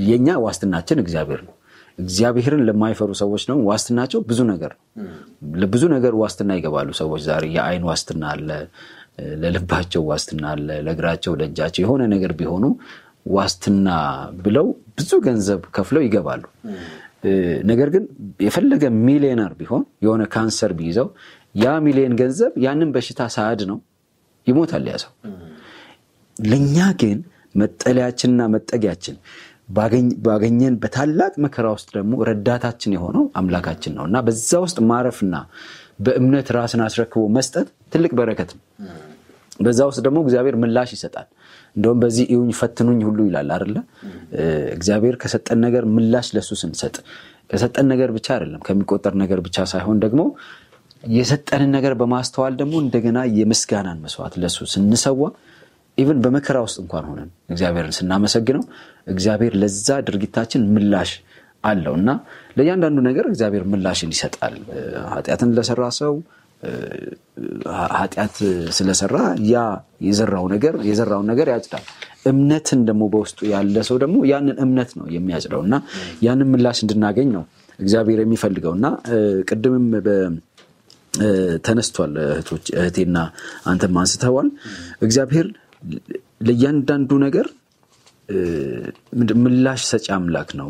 [0.08, 1.54] የኛ ዋስትናችን እግዚአብሔር ነው።
[1.98, 4.72] እግዚአብሔርን ለማይፈሩ ሰዎች ደግሞ ዋስትናቸው ብዙ ነገር
[5.62, 8.50] ለብዙ ነገር ዋስትና ይገባሉ ሰዎች ዛሬ የአይን ዋስትና አለ፣
[9.42, 12.66] ለልባቸው ዋስትና አለ፣ ለእግራቸው ለእጃቸው የሆነ ነገር ቢሆኑ
[13.34, 13.90] ዋስትና
[14.46, 14.66] ብለው
[14.98, 16.44] ብዙ ገንዘብ ከፍለው ይገባሉ።
[17.70, 18.04] ነገር ግን
[18.46, 21.08] የፈለገ ሚሊዮነር ቢሆን የሆነ ካንሰር ቢይዘው
[21.56, 23.78] ያ ሚሊዮን ገንዘብ ያንን በሽታ ሳያድ ነው
[24.48, 25.12] ይሞታል ያ ሰው።
[26.38, 27.18] ለእኛ ግን
[27.56, 29.16] መጠለያችንና መጠጊያችን
[30.26, 35.36] ባገኘን በታላቅ መከራ ውስጥ ደግሞ ረዳታችን የሆነው አምላካችን ነው እና በዛ ውስጥ ማረፍና
[36.06, 38.63] በእምነት ራስን አስረክቦ መስጠት ትልቅ በረከት ነው።
[39.60, 41.28] በዛ ውስጥ ደግሞ እግዚአብሔር ምላሽ ይሰጣል።
[41.76, 43.78] እንደውም በዚህ እዩኝ ፈትኑኝ ሁሉ ይላል አይደለ?
[44.76, 46.95] እግዚአብሔር ከሰጠን ነገር ምላሽ ለሱ ስንሰጥ
[47.52, 50.21] ከሰጠን ነገር ብቻ አይደለም ከሚቆጠር ነገር ብቻ ሳይሆን ደግሞ
[51.04, 55.21] የሰጠንን ነገር በማስተዋል ደግሞ እንደገና የምስጋናን መስዋዕት ለሱ ስንሰዋ
[55.98, 58.63] even በመከራ ውስጥ እንኳን ሆነን እግዚአብሔርን ስናመሰግነው
[59.08, 61.12] እግዚአብሔር ለዛ ድርጊታችን ምላሽ
[61.63, 62.10] አለው እና
[62.58, 64.56] ለእያንዳንዱ ነገር እግዚአብሔር ምላሽን ይሰጣል።
[65.13, 66.13] ኃጢአትን ለሰራ ሰው
[67.94, 68.36] ኃጢአት
[68.76, 69.16] ስለሰራ
[69.50, 69.62] ያ
[70.08, 71.86] የዘራው ነገር የዘራውን ነገር ያጭዳል።
[72.32, 75.76] እምነትን ደግሞ በውስጡ ያለ ሰው ደግሞ ያንን እምነት ነው የሚያጭደው እና
[76.26, 77.44] ያንን ምላሽ እንድናገኝ ነው
[77.80, 78.86] እግዚአብሔር የሚፈልገው እና
[79.50, 79.88] ቅድምም
[81.66, 82.13] ተነስቷል
[82.76, 83.18] እህቴና
[83.66, 84.48] አንተም አንስተዋል።
[85.02, 85.48] እግዚአብሔር
[86.48, 87.48] ለእያንዳንዱ ነገር
[89.44, 90.70] ምላሽ ሰጪ አምላክ ነው።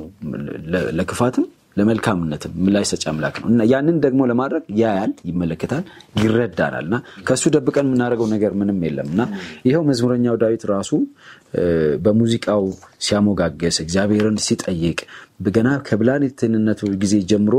[0.97, 1.45] ለክፋትም
[1.77, 5.83] ለመልካምነትም ምላሽ ሰጪ አምላክ ነው እና ያንን ደግሞ ለማድረግ ያያል፣ ይመለከታል፣
[6.21, 6.95] ይረዳናል እና
[7.27, 9.21] ከእሱ ደብቀን የምናደርገው ነገር ምንም የለም እና
[9.67, 10.91] ይኸው መዝሙረኛው ዳዊት ራሱ
[12.03, 12.63] በሙዚቃው
[13.05, 14.99] ሲያሞጋገስ እግዚአብሔርን ሲጠይቅ
[15.49, 17.55] ገና ከብላቴንነቱ ጊዜ ጀምሮ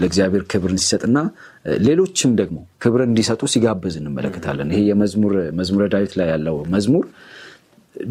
[0.00, 1.18] ለእግዚአብሔር ክብርን ሲሰጥና
[1.86, 7.06] ሌሎችም ደግሞ ክብርን እንዲሰጡ ሲጋብዝ እንመለከታለን። ይሄ የመዝሙረ ዳዊት ላይ ያለው መዝሙር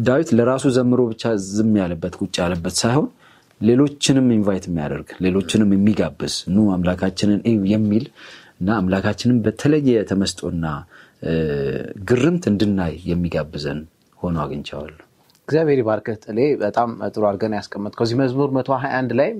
[0.02, 3.06] ዳዊት ለራሱ ዘምሮ ብቻ ዝም ያለበት ቁጭ ያለበት ሳይሆን
[3.60, 8.04] ሌሎችንም invite የሚያደርግ ሌሎችንም የሚጋብዝ ኑ አምላካችንን እዩ የሚል
[8.60, 10.64] እና አምላካችንን በተለየ ተመስጦና
[12.10, 13.80] ግርምት እንድናይ የሚጋብዘን
[14.18, 15.00] ሆኖ አግኝቸዋለሁ።
[15.48, 19.30] እግዚአብሔር ይባርክህ ጥሌ። በጣም ጥሩ አድርገን ያስቀመጥ ከዚህ መዝሙር 121 ላይ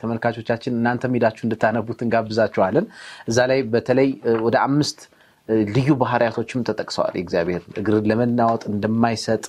[0.00, 2.86] ተመልካቾቻችን እናንተ ሄዳችሁ እንድታነቡት እንጋብዛችኋለን።
[3.28, 4.08] እዛ ላይ በተለይ
[4.46, 5.00] ወደ አምስት
[5.74, 9.44] ልዩ ባህሪያቶችም ተጠቅሰዋል። እግዚአብሔር እግርን ለመናወጥ እንደማይሰጥ፣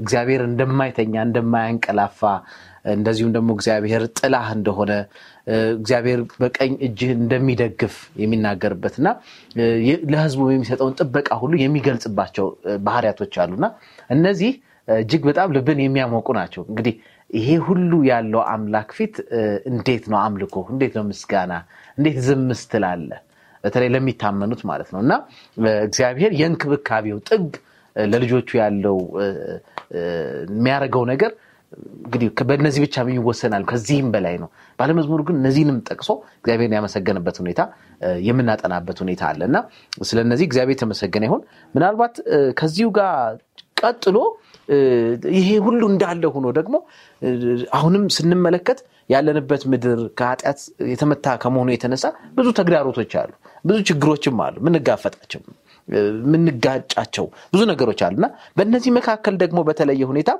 [0.00, 2.20] እግዚአብሔር እንደማይተኛ እንደማያንቀላፋ፣
[2.92, 4.92] እንደዚሁም ደግሞ እግዚአብሔር ጥላህ እንደሆነ
[5.76, 9.08] እግዚአብሔር በቀኝ እጅህ እንደሚደግፍ የሚናገርበት እና
[10.12, 12.46] ለሕዝቡ የሚሰጠውን ጥበቃ ሁሉ የሚገልጽባቸው
[12.86, 13.66] ባህሪያቶች አሉና
[14.10, 14.52] እነዚህ
[14.88, 16.94] እጅግ በጣም ልብን የሚያሞቁ ናቸው። እንግዲህ
[17.30, 19.16] ይሄ ሁሉ ያለው አምላክ ፊት
[19.70, 20.56] እንዴት ነው አምልኮ?
[20.72, 21.52] እንዴት ነው ምስጋና?
[21.98, 23.18] እንዴት ዝም ስትላለህ?
[23.64, 25.12] በተለይ ለሚታመኑት ማለት ነው እና
[25.84, 27.48] እግዚአብሔር የእንክብካቤው ጥግ
[27.96, 28.98] ለልጆቹ ያለው
[30.48, 31.30] የሚያደርገው ነገር
[32.04, 37.60] እንግዲህ በእነዚህ ብቻ ይወሰናል፣ ከዚህም በላይ ነው። ባለመዝሙሩ ግን እነዚህንም ጠቅሶ እግዚአብሔርን ያመሰገንበት ሁኔታ
[38.28, 39.58] የምናጠናበት ሁኔታ አለ እና
[40.02, 41.42] ስለ እነዚህ እግዚአብሔር የተመሰገነ ይሁን።
[41.74, 42.14] ምናልባት
[42.60, 43.34] ከዚሁ ጋር
[43.82, 44.16] ቀጥሎ
[45.36, 46.76] ይሄ ሁሉ እንዳለ ሆኖ ደግሞ
[47.78, 50.58] አሁንም ስንመለከት ያለንበት ምድር ከኃጢአት
[50.92, 52.04] የተመታ ከመሆኑ የተነሳ
[52.36, 53.30] ብዙ ተግዳሮቶች አሉ፣
[53.64, 55.42] ብዙ ችግሮችም አሉ፣ ምንጋፈጣቸው
[56.32, 58.26] ምንጋጫቸው ብዙ ነገሮች አሉ። እና
[58.56, 60.30] በእነዚህ መካከል ደግሞ በተለየ ሁኔታ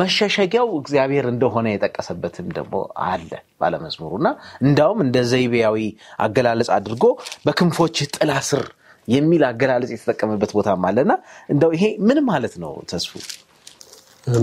[0.00, 2.74] መሸሸጊያው እግዚአብሔር እንደሆነ የጠቀሰበትም ደግሞ
[3.06, 4.28] አለ ባለመዝሙሩ። እና
[4.64, 5.76] እንዳውም እንደ ዘይቤያዊ
[6.24, 7.04] አገላለጽ አድርጎ
[7.46, 8.64] በክንፎች ጥላ ስር
[9.08, 11.12] የሚል አገላለጽ የተጠቀመበት ቦታም አለና
[11.48, 12.72] እንደው ይሄ ምን ማለት ነው?
[12.90, 13.12] ተስፉ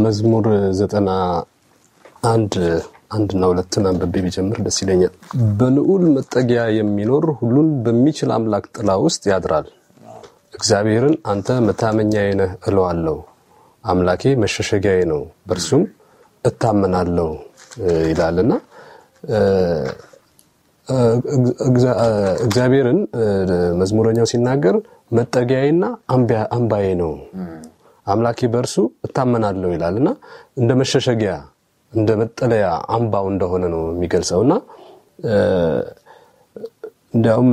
[0.02, 0.48] መዝሙር
[0.80, 1.10] ዘጠና
[2.30, 2.54] አንድ
[3.16, 5.14] አንድና ሁለትን አንብቤ ቢጀምር ደስ ይለኛል።
[5.60, 9.68] በልዑል መጠጊያ የሚኖር ሁሉን በሚችል አምላክ ጥላ ውስጥ ያድራል።
[10.58, 13.18] እግዚአብሔርን አንተ መታመኛዬ ነህ እለዋለሁ።
[13.84, 15.84] አምላኬ መሸሸጊያዬ ነው፣ በእርሱም
[16.46, 17.30] እታመናለሁ
[18.10, 18.54] ይላልና
[22.44, 23.00] እግዚአብሔርን
[23.82, 24.76] መዝሙረኛው ሲናገር
[25.18, 25.86] መጠጊያዬና
[26.58, 27.12] አምባዬ ነው፣
[28.08, 28.76] አምላኬ በእርሱ
[29.08, 30.10] እታመናለሁ ይላል እና
[30.58, 31.34] እንደ መሸሸጊያ
[31.94, 34.54] እንደ መጠለያ አምባው እንደሆነ ነው የሚገልጸው እና
[37.14, 37.50] እንዲያውም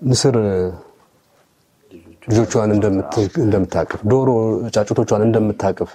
[0.00, 0.36] ንስር
[2.28, 2.70] ልጆቿን
[3.42, 4.30] እንደምታቅፍ ዶሮ
[4.74, 5.90] ጫጩቶቿን እንደምታቅፍ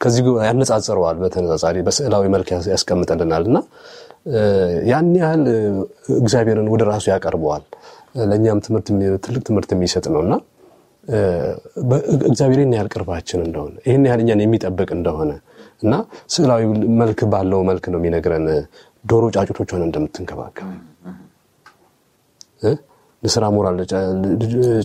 [0.00, 3.58] ከዚህ ያነጻጽረዋል። በተነጻጻሪ በስዕላዊ መልክ ያስቀምጠልናል እና
[4.90, 5.42] ያን ያህል
[6.18, 7.64] እግዚአብሔርን ወደ ራሱ ያቀርበዋል።
[8.30, 8.60] ለእኛም
[9.20, 10.34] ትልቅ ትምህርት የሚሰጥ ነው እና
[12.28, 15.32] እግዚአብሔር ይህን ያህል ቅርባችን እንደሆነ ይህን ያህል እኛን የሚጠብቅ እንደሆነ
[15.82, 15.94] እና
[16.34, 16.62] ስዕላዊ
[17.00, 18.46] መልክ ባለው መልክ ነው የሚነግረን
[19.04, 20.68] ዶሮ ጫጩቶቿን እንደምትንከባከብ
[23.22, 23.66] ንስር አሞራ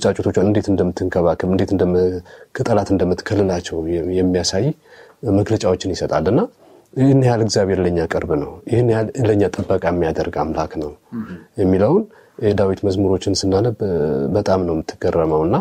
[0.03, 1.71] ጫጩቶቿን እንዴት እንደምትንከባከብ እንዴት
[2.55, 3.77] ከጠላት እንደምትከልላቸው
[4.19, 4.65] የሚያሳይ
[5.39, 6.41] መግለጫዎችን ይሰጣል እና
[6.93, 10.91] ይህን ያህል እግዚአብሔር ለእኛ ቅርብ ነው፣ ይህን ያህል ለእኛ ጥበቃ የሚያደርግ አምላክ ነው
[11.61, 12.03] የሚለውን
[12.45, 13.77] የዳዊት መዝሙሮችን ስናነብ
[14.35, 15.55] በጣም ነው የምትገረመው እና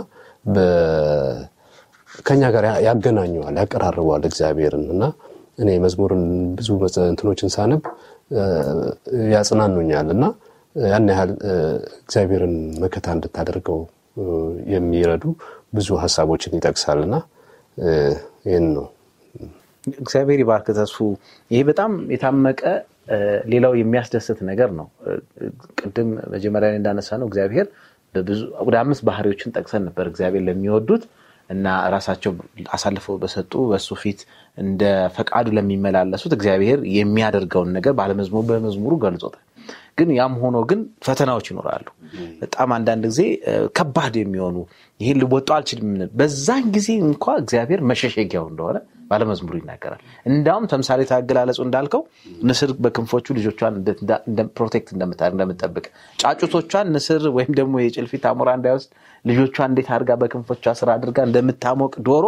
[2.20, 5.02] ከኛ ጋር ያገናኘዋል፣ ያቀራርበዋል እግዚአብሔርን እና
[5.62, 6.24] እኔ መዝሙርን
[6.58, 6.68] ብዙ
[7.06, 7.82] እንትኖችን ሳነብ
[9.32, 10.24] ያጽናኑኛል እና
[10.74, 11.30] ያን ያህል
[12.02, 13.78] እግዚአብሔርን መከታ እንድታደርገው
[14.72, 15.24] የሚረዱ
[15.76, 17.16] ብዙ ሀሳቦችን ይጠቅሳል እና
[18.46, 18.86] ይህን ነው።
[20.00, 20.98] እግዚአብሔር ይባርክ ተስፉ።
[21.50, 22.60] ይሄ በጣም የታመቀ
[23.52, 24.86] ሌላው የሚያስደስት ነገር ነው።
[25.80, 27.66] ቅድም መጀመሪያ እንዳነሳ ነው እግዚአብሔር
[28.64, 31.02] ወደ አምስት ባህሪዎችን ጠቅሰን ነበር። እግዚአብሔር ለሚወዱት
[31.50, 32.32] እና ራሳቸው
[32.72, 34.20] አሳልፈው በሰጡ በእሱ ፊት
[34.58, 34.82] እንደ
[35.16, 39.42] ፈቃዱ ለሚመላለሱት እግዚአብሔር የሚያደርገውን ነገር ባለመዝሙሩ በመዝሙሩ ገልጾታል።
[39.98, 41.86] ግን ያም ሆኖ ግን ፈተናዎች ይኖራሉ።
[42.40, 43.22] በጣም አንዳንድ ጊዜ
[43.78, 44.56] ከባድ የሚሆኑ
[45.00, 48.78] ይህን ልወጣ አልችልም። በዛን ጊዜ እንኳ እግዚአብሔር መሸሸጊያው እንደሆነ
[49.10, 52.02] ባለመዝሙሩ ይናገራል። እንዳውም ተምሳሌ አገላለጹ እንዳልከው
[52.48, 53.76] ንስር በክንፎቹ ልጆቿን
[54.58, 55.84] protect እንደምትጠብቅ
[56.18, 58.92] ጫጩቶቿን ንስር ወይም ደግሞ የጭልፊት አሞራ እንዳይወስድ
[59.24, 62.26] ልጆቿን እንዴት አድርጋ በክንፎቿ ስራ አድርጋ እንደምታሞቅ ዶሮ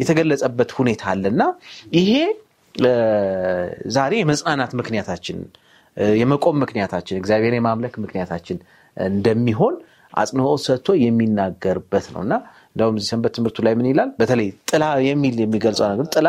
[0.00, 1.42] የተገለጸበት ሁኔታ አለና
[1.98, 2.12] ይሄ
[3.94, 5.38] ዛሬ የመጽናናት ምክንያታችን
[6.16, 8.58] የመቆም ምክንያታችን እግዚአብሔር የማምለክ ምክንያታችን
[8.96, 9.74] እንደሚሆን
[10.12, 12.34] አጽንኦት ሰጥቶ የሚናገርበት ነው እና
[12.72, 14.10] እንደውም እዚህ ሰንበት ትምህርቱ ላይ ምን ይላል?
[14.18, 16.28] በተለይ ጥላ የሚል የሚገልጸው ነገር ጥላ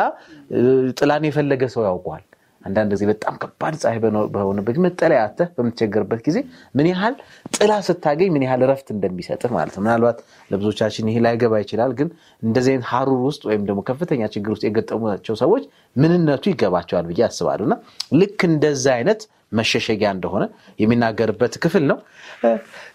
[0.99, 2.23] ጥላን የፈለገ ሰው ያውቀዋል።
[2.62, 3.97] አንዳንድ ጊዜ በጣም ከባድ ፀሐይ
[4.34, 6.38] በሆነበት መጠለያ አተህ በምትቸገርበት ጊዜ
[6.76, 7.15] ምን ያህል
[7.56, 10.19] ጥላ ስታገኝ ምን ያህል እረፍት እንደሚሰጥህ ማለት ነው። ምናልባት
[10.52, 12.10] ለብዙዎቻችን ይሄ ላይገባ ይችላል። ግን
[12.41, 17.65] እንደዚህ አይነት ሀሩር ውስጥ ወይም ደግሞ ከፍተኛ ችግር ውስጥ የገጠሟቸው ሰዎች ምንነቱ ይገባቸዋል ብዬ አስባለሁ
[17.69, 17.78] እና
[18.21, 19.21] ልክ እንደዛ አይነት
[19.53, 20.43] መሸሸጊያ እንደሆነ
[20.79, 21.97] የሚናገርበት ክፍል ነው።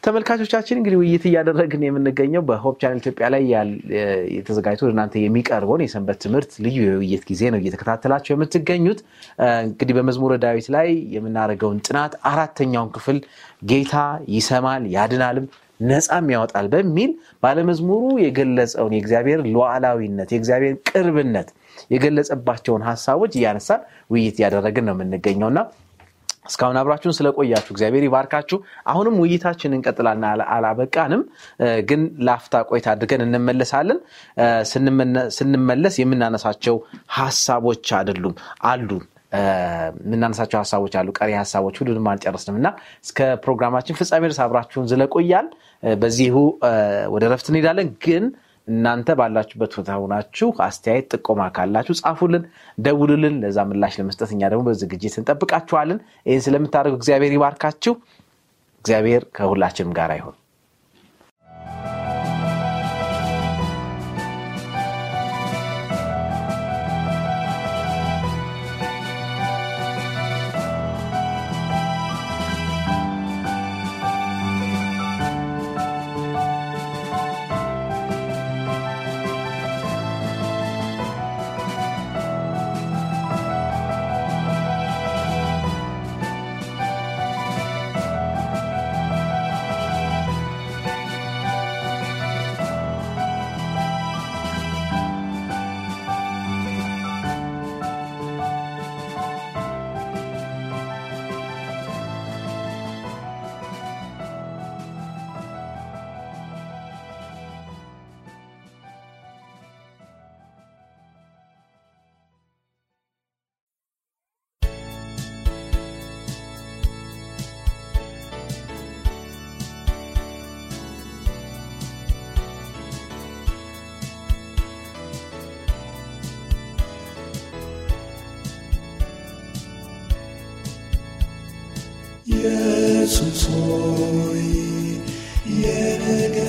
[0.05, 3.45] ተመልካቾቻችን እንግዲህ ውይይት እያደረግን የምንገኘው በሆፕ ቻናል ኢትዮጵያ ላይ
[4.37, 9.01] የተዘጋጅቶ እናንተ የሚቀርበውን የሰንበት ትምህርት ልዩ የውይይት ጊዜ ነው እየተከታተላችሁ የምትገኙት።
[9.65, 13.19] እንግዲህ በመዝሙረ ዳዊት ላይ የምናደርገውን ጥናት አራተኛውን ክፍል
[13.71, 13.95] ጌታ
[14.35, 15.49] ይሰማል ያድናልም
[15.83, 17.11] ነፃም ያወጣል በሚል
[17.43, 21.49] ባለመዝሙሩ የገለጸውን የእግዚአብሔር ሉዓላዊነት የእግዚአብሔር ቅርብነት
[21.93, 25.59] የገለጸባቸውን ሀሳቦች እያነሳን ውይይት እያደረግን ነው የምንገኘውና
[26.49, 31.23] እስካሁን አብራችሁን ስለቆያችሁ እግዚአብሔር ይባርካችሁ። አሁንም ውይይታችን እንቀጥላልና አላበቃንም፣
[31.89, 34.01] ግን ላፍታ ቆይታ አድርገን እንመለሳለን።
[35.39, 36.77] ስንመለስ የምናነሳቸው
[37.19, 38.35] ሀሳቦች አይደሉም
[38.71, 38.91] አሉ
[39.33, 42.69] የምናነሳቸው ሀሳቦች አሉ። ቀሪ ሀሳቦች ሁሉንም አልጨረስንም እና
[43.05, 45.49] እስከ ፕሮግራማችን ፍጻሜ ድረስ አብራችሁን ዝለቆያል።
[46.03, 46.37] በዚሁ
[47.15, 48.25] ወደ ረፍት እንሄዳለን ግን
[48.69, 52.43] እናንተ ባላችሁበት ቦታ ሆናችሁ አስተያየት ጥቆማ ካላችሁ ጻፉልን፣
[52.79, 57.95] ደውሉልን። ለዛ ምላሽ ለመስጠት እኛ ደግሞ በዝግጅት እንጠብቃችኋለን። ይህን ስለምታደርጉ እግዚአብሔር ይባርካችሁ።
[58.85, 60.37] እግዚአብሔር ከሁላችንም ጋር ይሁን።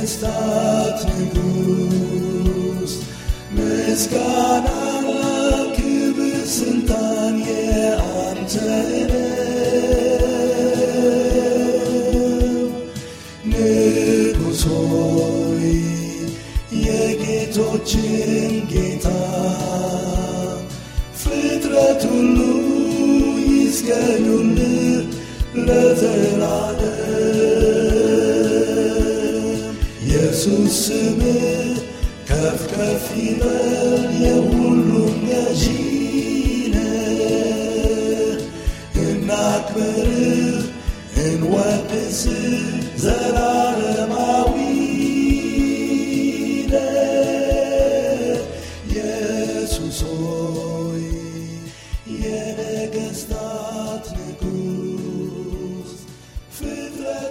[0.09, 3.01] statni gust
[3.55, 7.93] meskan ala kibis antanie
[8.25, 8.88] ante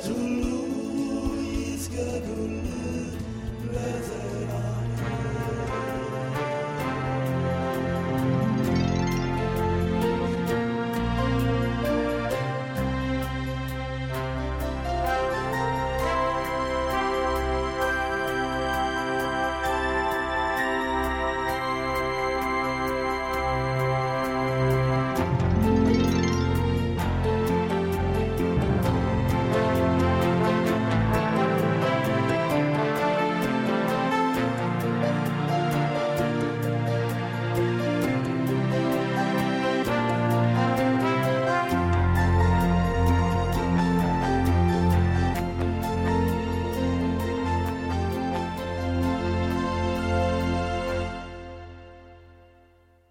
[0.08, 0.58] dulu
[1.74, 3.10] iska gönlüm
[3.72, 4.87] lezer